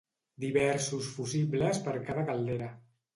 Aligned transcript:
Diversos 0.43 1.09
fusibles 1.17 1.81
per 1.89 1.93
cada 2.09 2.25
caldera. 2.31 2.71